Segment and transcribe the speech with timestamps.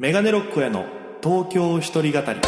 [0.00, 0.86] メガネロックへの
[1.22, 2.40] 東京一人語り。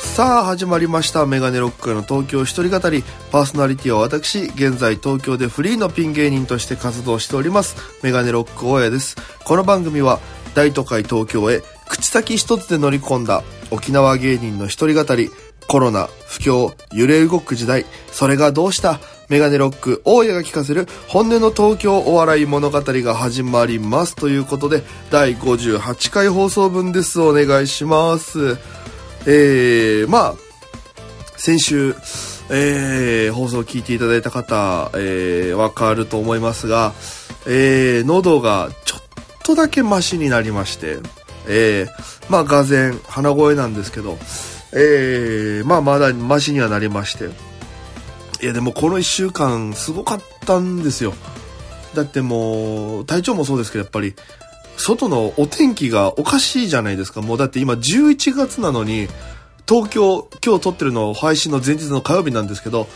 [0.00, 1.26] さあ始まりました。
[1.26, 3.02] メガネロックへの東京一人語り。
[3.32, 7.74] パーソナリティは私現在東京でフリーのピン芸人として活動しております。
[8.04, 9.16] メガネロック大家です。
[9.42, 10.20] この番組は
[10.54, 15.28] 大都会東京へ口先一つで乗り込んだ沖縄芸人の一人語り
[15.68, 18.98] コロナ不況揺れ動く時代それがどうした
[19.28, 28.58] メガネロック大家が聞かせる本音の東京お笑い物語が始まりますということで第58回放送分ですお願いします。
[29.26, 30.34] えー、まあ、
[31.36, 31.94] 先週、
[32.50, 36.92] えー、放送を聞いていただいた方、えー、わかると思いますが、
[37.46, 39.02] えー、喉がちょっ
[39.44, 40.96] とだけマシになりまして、
[41.46, 41.88] えー、
[42.28, 44.18] まあ、がぜ鼻声なんですけど、
[44.72, 47.30] えー、まあ、まだマシにはなりまして、
[48.42, 51.12] いや、でもこの1週間すごかったんですよ。
[51.94, 54.14] だってもう、体調もそうですけど、やっぱり、
[54.76, 57.20] 外のお天気がおかしいじゃないですか。
[57.20, 59.08] もうだって今11月なのに、
[59.68, 62.88] 東京、今日撮ってるの配信の前日の火曜日なんですけど、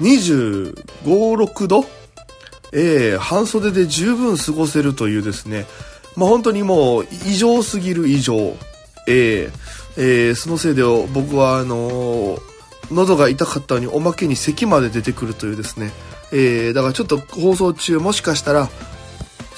[0.00, 1.84] 25、6度？
[2.72, 5.66] ええー、半袖で十分過ごせるというですね、
[6.18, 8.56] まあ本当にもう異常すぎる異常。
[9.06, 9.52] えー、
[9.96, 10.82] えー、そのせいで
[11.14, 12.40] 僕はあのー、
[12.92, 15.92] 喉が痛かったのにおまけに咳まで出てくるというですね、
[16.30, 18.68] えー、だからちょっと放送中もしかしたら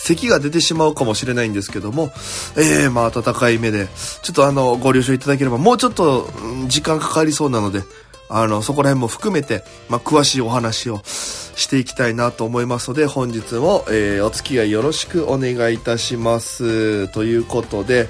[0.00, 2.12] 咳が出てしまうかもしれないんですけども、
[2.56, 3.88] えー、まあ、温かい目で、
[4.22, 6.28] ちょっとあの、ご了承いただければ、もうちょっと、
[6.68, 7.82] 時間かかりそうなので、
[8.30, 17.08] あの、そこら辺も含めて、まあ、詳しいお話をしていきたいなと思いますので、本日も、えー、お付き合いよろしくお願いいたします。
[17.08, 18.08] ということで、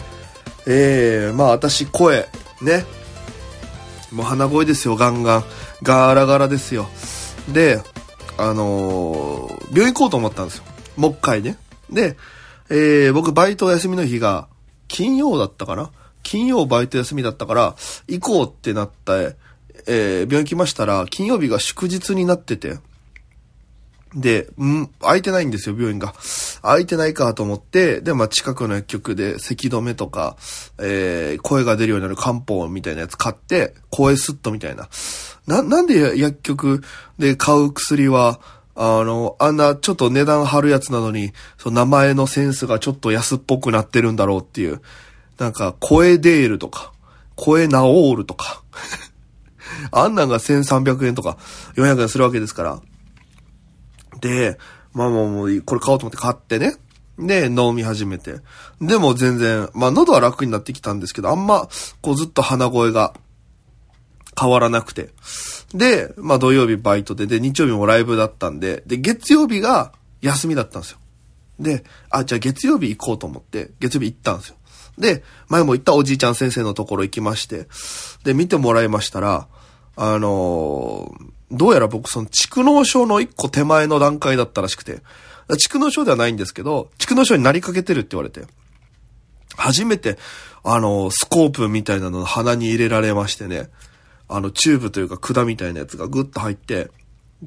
[0.66, 2.28] えー、まあ、私、声、
[2.60, 2.84] ね。
[4.12, 5.44] もう鼻声ですよ、ガンガン。
[5.82, 6.88] ガラガラですよ。
[7.48, 7.80] で、
[8.36, 10.64] あのー、病院行こうと思ったんですよ。
[10.96, 11.56] もう一回ね。
[11.90, 12.16] で、
[12.68, 14.48] えー、僕バイト休みの日が
[14.86, 15.90] 金曜だったかな？
[16.22, 17.74] 金曜バイト休みだったから、
[18.06, 19.14] 行こうってなった、
[19.86, 22.78] えー、病院来ましたら、金曜日が祝日になってて、
[24.14, 26.14] で、ん、空いてないんですよ、病院が。
[26.62, 30.36] 空いてないかと思って、で、まあ、近くの薬局で咳止めとか、
[30.78, 34.88] えー、声が出るようになる漢方みたいなやつ買って、声スットみたいな。
[35.46, 36.82] な、なんで薬局
[37.18, 38.40] で買う薬は、
[38.74, 44.80] あの、あんなちょっと値段張るやつなのに、その名前のセンスがちょっと安っぽくなってるんだろうっていう。
[45.38, 46.92] なんか、声デールとか、
[47.36, 48.62] 声ナオールとか。
[49.92, 51.36] あんなんが1300円とか
[51.76, 52.80] 400円するわけですから。
[54.20, 54.58] で、
[54.92, 56.76] まあまあもう、これ買おうと思って買ってね。
[57.18, 58.36] で、飲み始めて。
[58.80, 61.68] でも全然、まあ喉は楽になってきたんですけど、あんま、
[62.00, 63.14] こうずっと鼻声が
[64.38, 65.10] 変わらなくて。
[65.74, 69.92] で、まあ土曜日バイトで、で、日曜日もライブだったんで、で、月曜日が
[70.22, 70.98] 休みだったんですよ。
[71.60, 74.56] で、あ、じゃあ月曜日行こうと思って、月曜日行ったんですよ。
[74.98, 77.68] で、前も行ったおじいちゃん先生のところ行きまして、
[78.24, 79.48] で、見てもらいましたら、
[80.02, 85.02] あのー、どうやら僕その蓄膿症の一個手前の段階だったらしくて、
[85.50, 88.46] 蓄膿症ではないんですけど、蓄膿症になりかけてるって言われて、
[89.58, 90.16] 初めて、
[90.64, 93.68] あのー、スコープみたいなの鼻に入れられましてね、
[94.26, 96.90] あの、チューブというか管みたいなやつがグッと入って、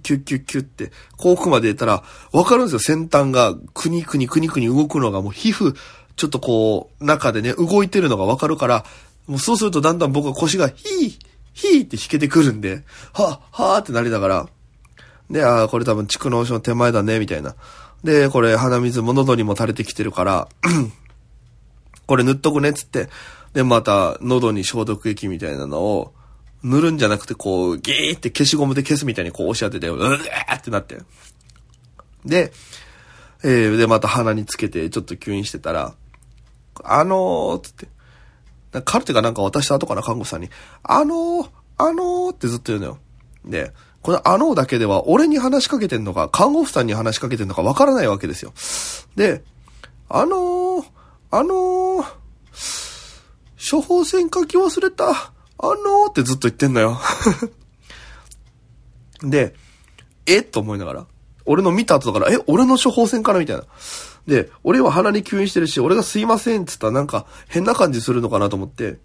[0.03, 2.03] キュッキュッキュッって、遠くまで出たら、
[2.33, 2.79] わかるんですよ。
[2.79, 5.75] 先端が、くにくにくにくに動くのが、もう皮膚、
[6.17, 8.85] ちょっとこう、中でね、動いてるのがわかるから、
[9.25, 12.83] もうそうするとだんだん僕は腰が、ヒー、ヒーって引けてくるんで、
[13.13, 14.49] は、はぁってなりながら、
[15.29, 17.55] で、ああ、これ多分蓄膿症の手前だね、みたいな。
[18.03, 20.47] で、これ鼻水も喉にも垂れてきてるから、
[22.05, 23.09] これ塗っとくね、つって。
[23.53, 26.13] で、また、喉に消毒液みたいなのを、
[26.63, 30.97] 塗るんじゃなくて、こう、ギーって消しゴムで消すみたいにこう押し当てて、うーってなって。
[32.25, 32.51] で、
[33.43, 35.93] えー、で、また鼻につけて、ちょっと吸引してたら、
[36.83, 37.87] あのー、つって、
[38.81, 40.49] カルテがなんか渡した後かな、看護師さんに、
[40.83, 42.97] あのー、あのーってずっと言うのよ。
[43.45, 43.71] で、
[44.01, 48.53] このあのーだけでは、俺に話しかけてんのか、看護婦さんに話しかけてんのかわからないわけですよ。
[49.15, 49.43] で、
[50.09, 50.85] あのー、
[51.31, 52.03] あのー、
[53.71, 55.09] 処方箋書き忘れた。
[55.09, 55.31] あ
[55.61, 56.99] のーってずっと言ってんのよ
[59.23, 59.55] で、
[60.25, 61.05] えと思いながら。
[61.45, 63.39] 俺の見た後だから、え、俺の処方箋かな？
[63.39, 63.63] みたいな。
[64.27, 68.97] で、俺は鼻に吸引してるし、俺がすいませんって言ったらなんか変な感じするのかなと思って。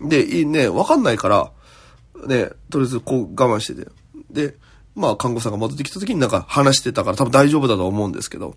[0.00, 1.52] で、いいね、わかんないから、
[2.26, 3.90] ね、とりあえずこう我慢してて。
[4.30, 4.56] で、
[4.94, 8.56] まあ看護師さんが戻ってきた時になんか話してたから多分大丈夫だと思うんですけど。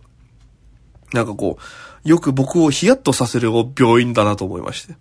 [1.13, 1.57] なんかこ
[2.05, 4.95] う、よく僕をヒヤッとさせる病院だなと思いまして。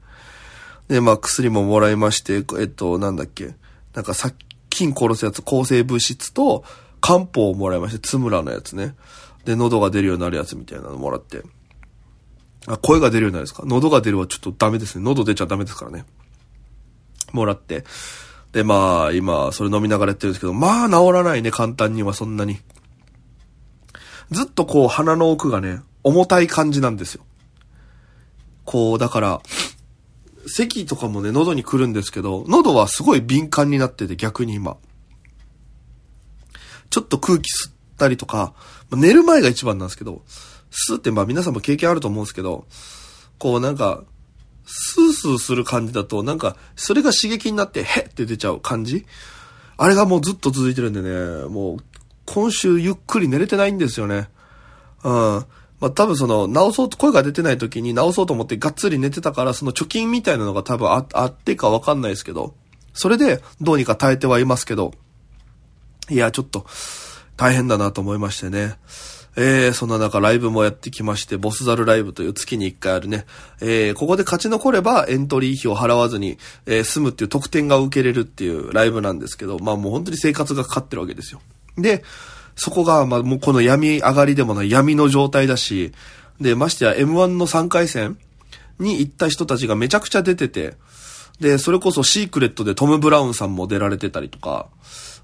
[0.88, 3.54] で、まあ薬ももらいまして、えっと、なんだっけ。
[3.94, 4.36] なんか殺
[4.70, 6.64] 菌殺すやつ、抗生物質と
[7.00, 8.94] 漢方をもらいまして、つむらのやつね。
[9.46, 11.43] で、喉が出るようになるやつみたいなのもらって。
[12.66, 15.04] あ、声が出るようになるんですか喉が出るはちょっとダメですね。
[15.04, 16.04] 喉出ちゃダメですからね。
[17.32, 17.84] もらって。
[18.50, 22.58] で、まあ、今、それ飲みながらやってるんですけど、まあ、治らないね、簡単には、そんなに。
[24.32, 27.25] ずっとこう、鼻の奥がね、重たい感じなんですよ。
[28.64, 29.40] こう、だから、
[30.49, 34.76] 咳とかもね、喉に来るんですけど、喉はすごい敏感になってて、逆に今。
[36.90, 38.54] ちょっと空気吸ったりとか、
[38.90, 40.22] 寝る前が一番なんですけど、
[40.70, 42.66] 吸ってまあ皆さんも経験あると思うんですけど、
[43.38, 44.02] こうなんか、
[44.66, 49.06] スースーする感じだと、なんか、それが刺激になって、へって出ちゃう感じ
[49.76, 51.76] あれがもうずっと続いてるんでね、もう、
[52.25, 54.28] 今週ゆっくり寝れてないんですよね。
[55.04, 55.12] うん。
[55.78, 62.54] まあ、多分その、直そうと、声が出てない時に直そうと思ってがっつり寝てたから、その貯金みたいなのが多分ああってかわかんないですけど、
[62.92, 64.92] それでどうにか耐えてはいますけど、
[66.08, 66.66] いや、ちょっと、
[67.36, 68.76] 大変だなと思いましてね。
[69.38, 73.26] えー、そんな中ライブもやってきまして、ボスザルライブという月に1回あるね、
[73.60, 81.42] えー、ここで勝ち残ればエントリー費を払わずに、えー、済むっていう特典が受けれるっていうライブなんですけど、まあもう本当に生活がかかってるわけですよ。
[81.76, 82.02] で、
[82.56, 85.92] そこが、まあもうこの闇上がりでもない闇の状態だし、
[86.40, 88.18] で、ましてや M1 の3回戦
[88.78, 90.76] に行った人たちがめちゃくちゃ出てて、
[91.40, 94.68] で、それこそシークレットでトム・ブラウンさんも出られてたりとか、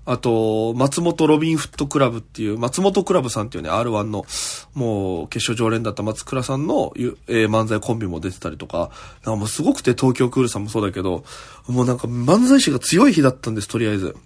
[0.04, 4.26] あと、松本ロビンフットクラブっていう、松本クラブさんっていうね、R1 の、
[4.74, 7.14] もう、決勝常連だった松倉さんの、えー、
[7.46, 8.90] 漫才コンビも出てたりとか、
[9.24, 11.24] なんかもうすごくて東京クールさんもそうだけど、
[11.68, 14.16] もうなんか漫才師が強い日だったんです、とりあえず。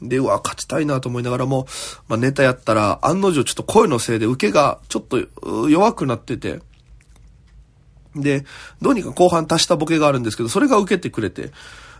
[0.00, 1.66] で、うわ、勝ちたいなと思いながらも、
[2.08, 6.60] まあ、ネタやったら、案の定ちょっと声のせいで受けがちょっと弱くなってて、
[8.14, 8.44] で、
[8.80, 11.50] どうにか後半足したボケがあるんですけど、それが受けてくれて、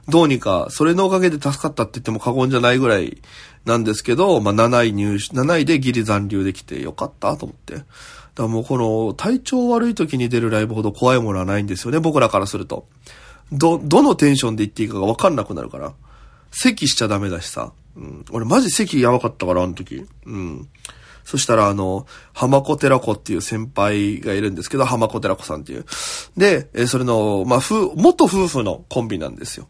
[0.08, 3.22] どうにか、それのおかげで助かったって言っても過言じゃないぐらい
[3.64, 7.76] なんですけど、まあ、7位入手、7位でギリ残留できてよかったと思って。
[7.76, 7.86] だか
[8.36, 12.86] らもうこの体調悪い時に出るライブほど怖いものはないんですよね、僕らからすると。
[13.52, 15.94] ど、どのテンションで言っていいかがわかんなくなるから。
[16.50, 17.72] 咳しちゃダメだしさ。
[17.96, 18.24] うん。
[18.30, 20.04] 俺マジ咳やばかったから、あの時。
[20.26, 20.68] うん。
[21.24, 25.86] そしたら、あの、浜子寺子っていう先輩がいるんですけど、浜子寺子さんっていう。
[26.36, 29.68] で、えそれの、まあ、夫、元夫婦のコンビなんですよ。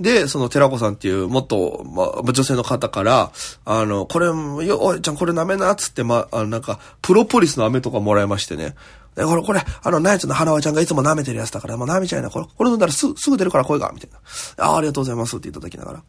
[0.00, 3.32] で、その寺子さんっていう元、まあ、女性の方から、
[3.64, 8.74] あの、これ、よ、おいちゃんこれ舐めな、つって、まあ、あの、なんか、プロポリスの飴とかもらいましてね。
[9.14, 12.30] で、これ、これ、あの、ナイツの花輪ちゃんがいつも舐めてるやつだから、もう舐めちゃいな。
[12.30, 14.18] これ、これ飲んだらす、すぐ出るから声が、みたいな。
[14.64, 16.02] ああ、ありがとうございますっていただきながら。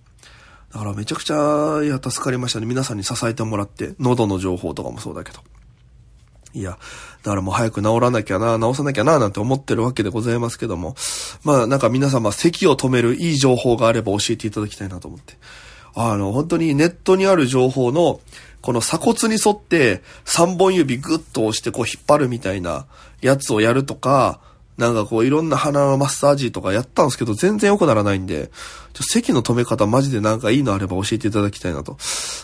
[0.75, 2.65] だからめちゃくちゃ、いや、助かりましたね。
[2.65, 5.39] 皆さんに支えてもらって、喉の情報とかもそうだけど。
[6.53, 6.71] いや、
[7.23, 10.97] だからもう早く治らなきゃな、治さなきゃな、なんて思ってるわけでございますけども。
[11.45, 15.37] まあなんか皆様、咳を止めるいい情報があれば教えていただきたいなと思って。
[15.95, 18.19] あの、本当にネットにある情報の、
[18.61, 22.85] この鎖骨に沿って3本指グッと押してこう引っ張るみたいな
[23.21, 24.41] やつをやるとか、
[24.77, 28.49] なんかこういろんな鼻のマッサージとかやったんですけど全然良くならないんで、
[28.93, 31.97] ちょ席の止め方マジでなんかいいのあれば教えていただきたいなと。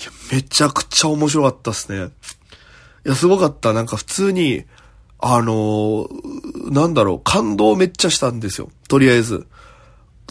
[0.00, 2.10] いや、めちゃくちゃ面白かったっすね。
[3.06, 3.72] いや、すごかった。
[3.72, 4.64] なんか普通に、
[5.18, 8.70] あのー、なんだろう、感動めっちゃしたんですよ。
[8.88, 9.46] とりあえず。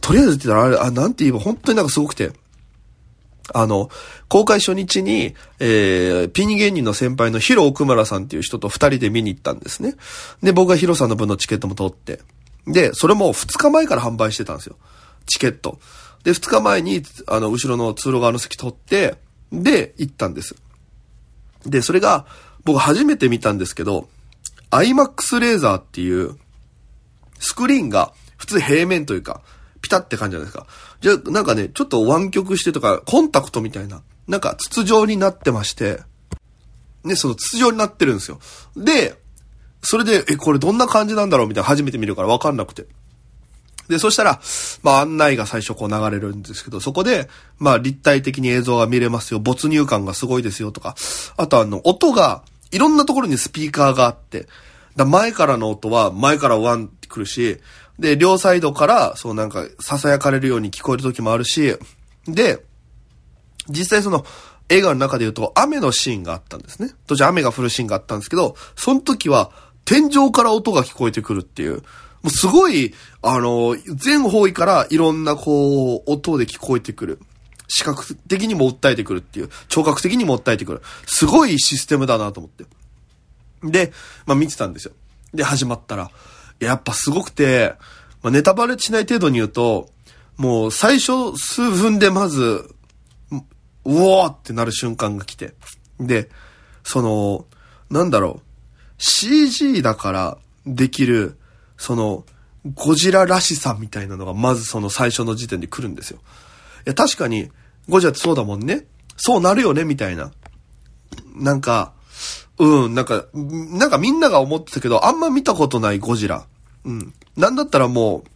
[0.01, 2.31] とりあえずって言ったら、あれ、あ、なんて言えば本当になんかすごくて。
[3.53, 3.89] あの、
[4.27, 9.95] 公開初日に、えー、ピン芸人の先輩のヒロ奥村さんっていう人と二人で見に行ったんですね。
[10.43, 12.19] で、僕がヒロさんの分のチケットも取って。
[12.67, 14.75] で、それも二日前から販売してたんですよ。
[15.25, 15.79] チケット。
[16.23, 19.15] で、二日前に、あの、後ろの通路側の席取って、
[19.51, 20.55] で、行ったんです。
[21.65, 22.25] で、それが、
[22.65, 24.09] 僕初めて見たんですけど、
[24.71, 26.37] IMAX レーザーっていう、
[27.39, 29.41] スクリーンが普通平面というか、
[29.81, 30.67] ピタって感じじゃないですか。
[31.01, 36.01] じゃ、なんかね、ちょっと湾曲してとか、コンタクトみたいな、なんか筒状になってまして、
[37.03, 38.39] ね、その筒状になってるんですよ。
[38.75, 39.15] で、
[39.81, 42.85] それで、え、これどんな感じなんだろうみたいな初めて見るからわかんなくて。
[43.89, 44.39] で、そしたら、
[44.83, 47.27] まあ案内が最初こう流れるんですけど、そこで、
[47.57, 50.95] まあ立体的に映像が見れますよ、没入感がすごいですよとか、
[51.35, 54.47] あとあの、音が、いろんなところにスピーカーがあって、
[54.95, 57.57] だ前からの音は前からワンってくるし、
[57.97, 61.75] で、両サイドから、そうなんか、囁かれるように聞こえる時もあるし、
[62.25, 62.63] で、
[63.67, 64.25] 実際その、
[64.69, 66.91] 映画の中で言うと、雨のシーンがあったんですね。
[67.07, 69.51] 当時雨が降るシーンがあったんですけど、その時は、
[69.83, 71.81] 天井から音が聞こえてくるっていう、
[72.21, 77.19] もうすごい、あの、全方位からいろんなこう、音で聞こえてくる。
[77.67, 80.81] 視覚的にも訴えてくるっていう、聴覚的にも訴えてくる。
[81.05, 82.65] すごいシステムだなと思って。
[83.63, 83.93] で、
[84.25, 84.93] まあ見てたんですよ。
[85.33, 86.11] で、始まったら、
[86.59, 87.75] やっぱすごくて、
[88.21, 89.89] まあ、ネタバレしない程度に言うと、
[90.37, 92.69] もう最初数分でまず、
[93.31, 93.41] う
[93.85, 95.53] おーってなる瞬間が来て。
[95.99, 96.29] で、
[96.83, 97.45] その、
[97.89, 98.41] なんだろう、
[98.97, 101.37] CG だからできる、
[101.79, 102.25] その、
[102.75, 106.19] ゴジラらしさみたいなのがまずその最初の時点で来るんですよ。
[106.85, 107.49] いや、確かに、
[107.87, 108.85] ゴジラってそうだもんね。
[109.15, 110.31] そうなるよね、みたいな。
[111.35, 111.93] なんか、
[112.59, 116.45] うん、なんか、なんかみんなが思ってたけど、あんま見たことないゴジラ。
[116.83, 117.13] うん。
[117.37, 118.29] なんだったらもう、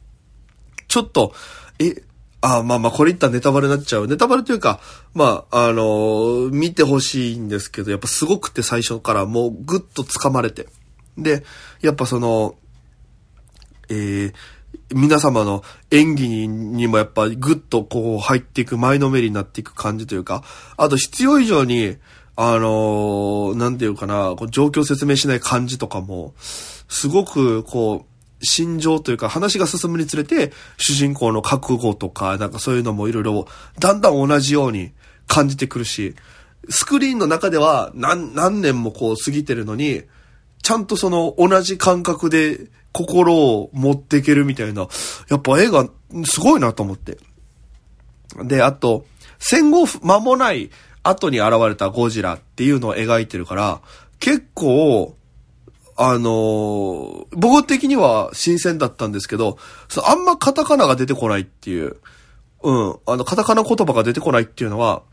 [0.88, 1.34] ちょっと、
[1.80, 2.02] え、
[2.40, 4.08] あ、まあまあ、これ言ったらネタバレになっちゃう。
[4.08, 4.80] ネタバレというか、
[5.14, 10.68] まあ、あのー、見てほしいんですけど、やっぱすごくて最初からもうぐっと掴まれて。
[11.18, 11.44] で、
[11.82, 12.56] やっぱその、
[13.90, 14.34] えー、
[14.94, 20.44] 皆様の演技にもやっぱぐっとこう入っていく前のめりになっていく感じというか、
[20.78, 21.98] あと必要以上に、
[22.36, 33.48] あのー、なんていうかな、こう状況説明しない感じとかも、すごく、こう、心情というか話が進むにつれて、主人公の覚悟とか、なんかそういうのもいろいろ、
[33.80, 34.92] だんだん同じように
[35.28, 36.16] 感じてくるし、
[36.70, 40.04] スクリーンの中では何、何年もこう過ぎてるのに、
[40.62, 44.88] ちゃんとその同じ感覚で心を持っていけるみたいな、
[45.30, 45.90] やっぱ映画
[46.26, 47.18] すごいなと思って。
[48.44, 49.06] で、あと、
[49.40, 50.70] 戦後間もない
[51.04, 53.82] 後に現れたゴジラっていうのを描いてるから、
[54.20, 55.18] 結構、
[55.96, 59.58] あのー、僕的には新鮮だったんですけど、
[60.06, 61.98] あんまカタカナが出てこないっていう、
[62.64, 65.04] うん、あの、カタカナ言葉が出てこないっていうのは、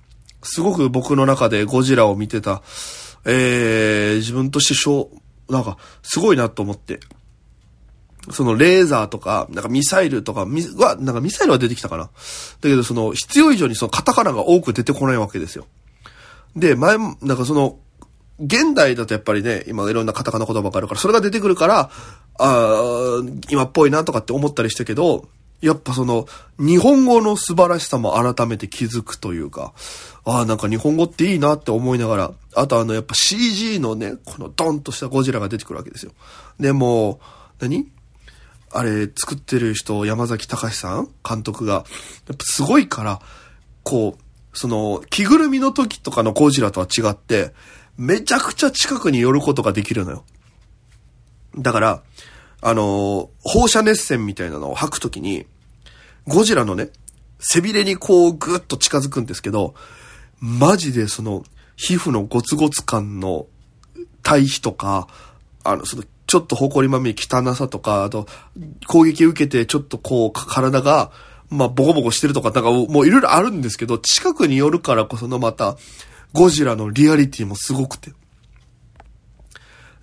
[0.42, 2.62] すごく僕の中でゴジラを見てた、
[3.26, 5.10] えー、自分としてしょ
[5.48, 7.00] う、なんか、すごいなと思って。
[8.32, 12.04] そのレーザーとか、なんかミサイルとか、み、は、なんかミサイルは出てきたかな。
[12.04, 12.10] だ
[12.62, 15.66] けどその必要以上にそのカタカナが多く出てこないわけですよ。
[16.56, 17.78] で、前も、なんかその、
[18.40, 21.90] 現代だとやっぱりね、今いろんなカタカナ言葉があるから、それが出てくるから、
[22.38, 25.28] あ今っぽいなとかって思ったりしたけど、
[25.60, 26.26] やっぱその、
[26.58, 29.74] 日本語の素晴らしさも改めて気づくというか、
[30.24, 36.12] ああ、なんか日本語っていいなって思いながら、あとあの、やっぱ CG のね、このドンとしたゴジラが出てくるわけですよ。
[36.58, 37.20] でも、
[37.60, 37.90] 何？
[38.72, 41.08] あれ、作ってる人、山崎隆さん？
[41.28, 41.84] 監督が、やっ
[42.36, 43.20] ぱすごいから、
[43.82, 47.52] こう、その、着ぐるみの時とかのゴジラとは違って、
[47.96, 50.24] めちゃくちゃ近くに寄ることができるのよ。
[51.58, 52.02] だから、
[52.62, 55.46] あの、放射熱線みたいなのを吐くときに、
[56.26, 56.90] ゴジラのね、
[57.40, 59.74] 背びれにこうぐっと近づくんですけど、
[60.38, 61.44] マジでその、
[61.76, 63.46] 皮膚のゴツゴツ感の
[64.22, 65.08] 対比とか、
[65.64, 68.28] あの、その、ちょっと埃まみれ汚さとか、あと、
[68.86, 71.10] 攻撃受けてちょっとこう、体が、
[71.48, 75.76] まあ、ボコボコしてるとか、なんかもういろいろあるんですけど、近くに寄るからこそのまた、
[76.32, 78.12] ゴジラのリアリティもすごくて。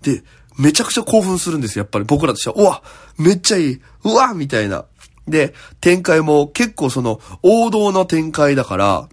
[0.01, 0.22] で、
[0.60, 2.55] めちゃくちゃ興奮するんですよ、やっぱり僕らとしては。
[2.57, 2.84] うわ
[3.17, 4.84] めっちゃいいうわみたいな。
[5.29, 9.07] で、展開も結構その、王道の展開だから、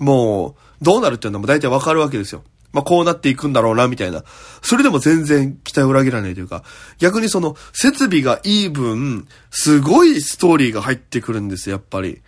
[0.00, 2.42] もう、どうなるっていうのも大体わかるわけですよ。
[2.72, 4.24] まあ、こうなっていくんだろうな、みたいな。
[4.62, 6.64] それでも全然期待を裏切らないというか、
[6.98, 12.22] 逆にその、設備がいい分、すごいストーリーが入ってくるんですやっぱり。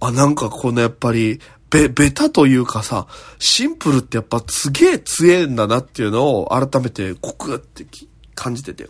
[0.00, 1.40] あ、なんかこのやっぱり、
[1.70, 3.06] べ、ベタというかさ、
[3.38, 7.86] シンプルってやっぱすげえ強えんだなっていうのを改めてコクって
[8.34, 8.88] 感じてて。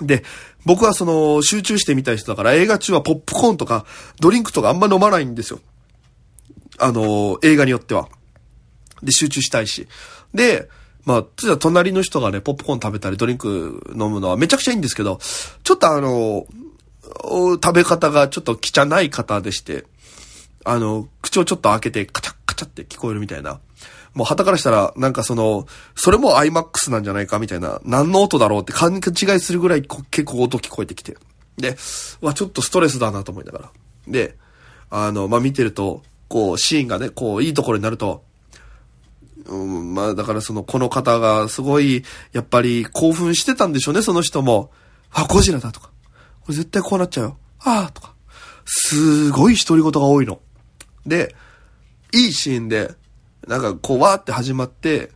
[0.00, 0.24] で、
[0.64, 3.84] 僕はその集中してみたい人だから映画中はポップコーンとか
[4.20, 5.60] ドリンクとかあんま飲まないんですよ。
[6.78, 8.08] あの、映画によっては。
[9.02, 9.88] で、集中したいし。
[10.34, 10.68] で、
[11.04, 15.18] まあ、じゃ隣の人がね、ポップコーン食べたりドリンク飲むのはめちゃくちゃいいんですけど、
[15.64, 16.46] ちょっとあの、
[17.54, 19.84] 食べ方がちょっと汚い方でして、
[20.64, 23.60] あの、口をちょっと開けてカチャッカチャって聞こえるみたいな。
[24.14, 25.66] もう旗からしたら、なんかその、
[25.96, 31.16] それも IMAX なんじゃないかみたいな、何の音だろうって勘違いするぐらい結構音聞こえてきて。
[31.56, 31.76] で、
[32.20, 33.70] わ、ちょっとストレスだなと思いながら。
[34.06, 34.36] で、
[34.90, 38.22] あの、まあ、見てると、こう、シーンがね、こう、いいところになると、
[39.46, 44.70] うん、まあ、だからその、この方がすごい、やっぱり興奮してたんでしょうね、その人も。
[45.10, 45.90] あ、ゴジラだとか。
[46.40, 47.38] これ絶対こうなっちゃうよ。
[47.60, 48.14] ああ、とか。
[48.64, 50.40] すごい独り言が多いの。
[51.06, 51.34] で、
[52.12, 52.94] いいシーンで、
[53.46, 55.10] なんかこう、わーって始まって、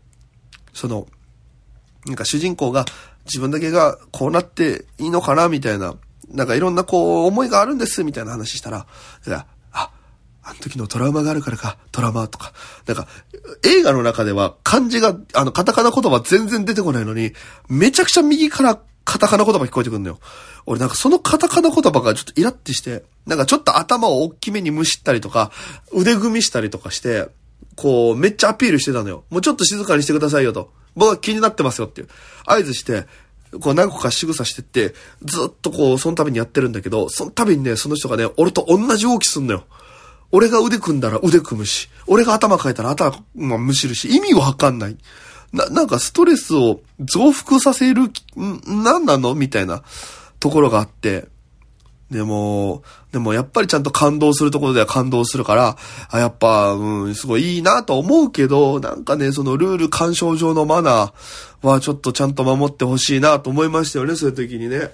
[0.73, 1.07] その、
[2.07, 2.85] なんか主人公が
[3.25, 5.95] 自分だけがこうなっていいのかなみたいな、
[6.31, 8.87] なんかいろんなこう思いがあるんですみたいな話したら、
[10.47, 12.53] あ、の時のトラウマがあるからか、トラウマとか。
[12.87, 13.09] なんか、
[13.65, 17.33] 映画の中では漢字が、あの、カタカナ言葉全然出てこないのに、
[17.69, 20.21] めちゃくちゃ右からカタカナ言葉聞こえてくるんだよ。
[20.65, 25.51] 俺なんかそのカタカナ言葉がちょっとイラってして、なんかちょっと頭を大きめにむしったりとか、
[25.93, 27.29] 腕組みしたりとかして、
[27.75, 29.25] こう、めっちゃアピールしてたのよ。
[29.31, 30.73] もうちょっと静かにしてくださいよと。
[30.95, 32.09] 僕は気になってますよっていう。
[32.47, 33.07] 合図して、
[33.61, 39.65] こう何個か仕草してって、ずっとこう、その度にやってるんだけど、その度にね、その人がね、俺と同じ動きすんのよ。
[40.33, 44.97] 俺が腕組んだら腕組むし、俺が頭変えたら頭、まむしるし、意味わかんない。
[45.53, 48.13] な、なんかストレスを増幅させる、ん、
[48.83, 49.35] なんなの？
[49.35, 49.83] みたいな
[50.41, 51.29] ところがあって、
[52.11, 55.77] でも、でもやっぱりちゃんと感動するところでは感動するから、
[56.09, 64.93] あ、やっぱ、うん、すごいいいなと思うけど、なんかね、そのルール干渉上のマナーはちょっとちゃんと守ってほしいなと思いましたよね、そういう時にね。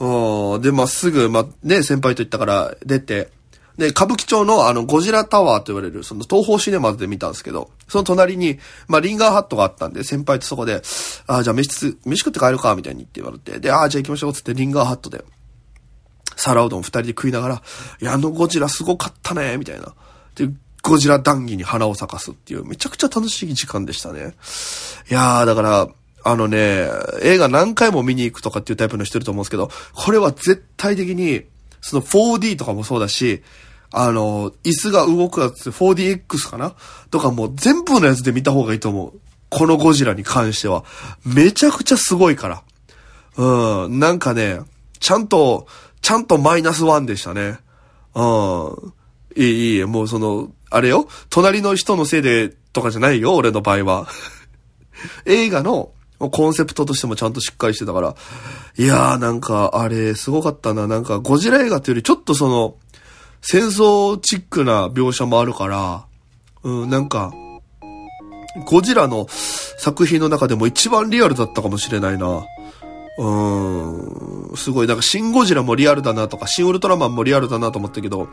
[0.00, 3.30] うん、で、まあ、すぐ、まあ、ね、先輩と言ったから出て、
[3.80, 8.58] で、歌舞伎町のあの、ゴジラタワーと言われる、その東方シネマズで見たんですけど、その隣に、
[8.88, 10.82] まあ、リンガーハットがあったんで、先輩とそこで、
[11.26, 15.24] ああ、じゃあ飯、飯食って帰るか、みたいに言って言われて、で、ああ、じゃあ行きましょう、つってリンガーハットで、
[16.36, 17.62] 皿うどん二人で食いながら、
[18.02, 19.94] いや、あのゴジラすごかったね、みたいな。
[20.34, 20.50] で、
[20.82, 24.34] ゴジラ談義に花を咲かすっていう、めちゃくちゃ楽しい時間でしたね。
[25.10, 25.88] いやー、だから、
[26.22, 26.86] あのね、
[27.22, 31.44] 映画何回も見に行くとかっていうタイプの人いると思うんですけど、これは絶対的に、
[31.80, 33.42] その 4D とかもそうだし、
[33.92, 36.74] あの、椅子が動くやつ、4DX かな？
[37.10, 39.20] とかもう全部のやつで見た方がいいと思う。
[39.48, 40.84] このゴジラに関しては。
[41.24, 42.62] めちゃくちゃすごいから。
[43.36, 44.60] うん、なんかね、
[45.00, 45.66] ちゃんと、
[46.02, 47.58] ちゃんとマイナスワンでしたね。
[48.14, 48.92] うん。
[49.36, 54.08] いい、いい、もうその、あれよ、隣の人のせいでとかじゃないよ、俺の場合は。
[55.26, 58.14] 映画のコンセプトとしてもちゃんとしっかりしてたから。
[58.76, 60.86] いやーなんか、あれ、すごかったな。
[60.86, 62.76] なんか、ゴジラ映画っていうよりちょっとその、
[63.42, 66.04] 戦争チックな描写もあるから、
[66.62, 67.32] うん、なんか、
[68.66, 72.44] ゴジラの作品の中でも一番リアルだったかもしれないな。
[73.18, 78.28] うん、すごい、なんかシンゴジラもリアルだなとか、シンウルトラマンもリアルだなと思ったけど、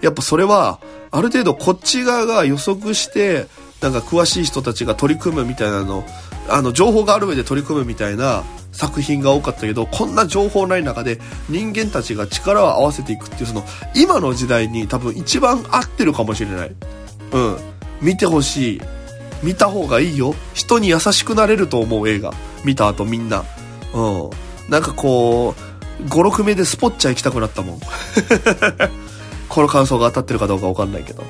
[0.00, 3.46] やっぱそれは、ある程度こっち側が予測して、
[3.80, 6.04] なんか詳しい人たちが取り組むみたいなの、
[6.48, 16.70] あの、情報がある上で取り組むみたいな作品が多かったけど、こんな情報ない中で人間たちが力を合わせていくっていう、その、今の時代に多分一番合ってるかもしれない。
[17.32, 17.56] うん。
[18.00, 18.80] 見てほしい。
[19.42, 20.34] 見た方がいいよ。
[20.54, 22.32] 人に優しくなれると思う映画。
[22.64, 23.44] 見た後みんな。
[23.94, 24.70] うん。
[24.70, 25.54] なんかこ
[26.00, 27.80] う、5、6名でスポッチャ行きたくなったもん。
[29.50, 31.24] この感想が当たってるかどうかわかんないけど。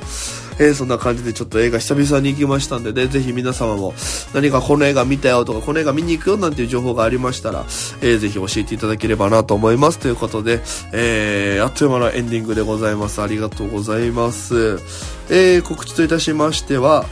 [0.60, 3.94] えー、そんな感じでちょっと映画久々に行きましたんでね、ぜひ皆様も
[4.34, 7.64] 何かこの映画見たよとか、この映画見に行くよなんていう情報がありましたら、
[8.02, 9.98] えー、ぜひ教えていただければなと思います。
[9.98, 10.60] ということで、
[10.92, 13.22] えー、あっという間のエンディングでございます。
[13.22, 14.80] ありがとうございます。
[15.30, 17.06] えー、告知といたしましては、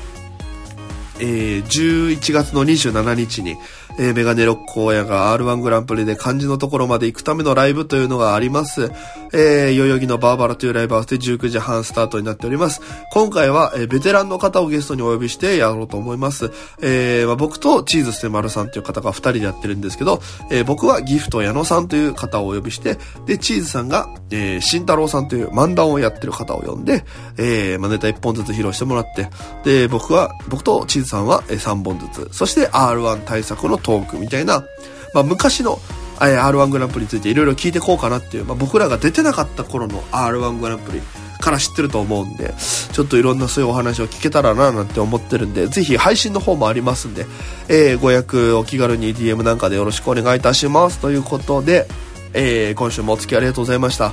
[1.20, 3.56] えー、11月の27日に、
[3.98, 8.90] えー、メガネロック親が R1 グランプリで漢字のところまで行くためのライブというのがあります。
[9.32, 12.80] えー、代々木のバーバラというライブハウスで19時半スタートになっております。
[13.12, 16.50] 今回は、えー、ベテランの方をゲストにお呼びしてやろうと思います。
[16.80, 27.04] えー、まあ、僕とチーズステマルさんという方が2人でやってるんですけど、えー、僕はギフト矢野さんという方をお呼びして、で、チーズさんが、えー、慎太郎さんという漫談をやってる方を呼んで、
[27.36, 29.28] えー、まあ、ネタ1本ずつ披露してもらって、
[29.64, 34.66] で、僕は、僕とチーズさんは3本ずつ、そして R1 対策のトークみたいな、
[35.14, 35.78] まあ、昔の
[36.18, 41.00] R1 グランプリについていろいろ聞いてこうかなっていう、まあ、僕らが出てなかった頃の R1 グランプリ
[41.40, 42.52] から知ってると思うんで、
[42.92, 47.24] ちょっといろんなそういうお話を聞けたらななんて思ってるんで、ぜひ配信の方もありますんで、
[47.68, 50.98] えー、ご予約お気軽に DM なんかでよろしくお願いいたします。
[50.98, 51.86] ということで、
[52.34, 54.12] えー、今週もお付き合いありがとうございました。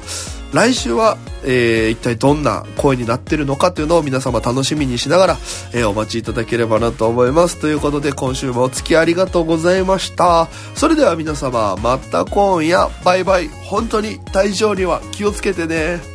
[0.54, 5.38] 来週は、えー、一体どんな声になってるのかというのを皆様楽しみにしながら、
[5.73, 7.60] えー、お待ちいただければなと思います。
[7.60, 10.47] ということで今週もお付き合いありがとうございました。
[10.75, 13.49] それでは皆様、また今夜、バイバイ。
[13.65, 16.14] 本当に体調には気をつけてね。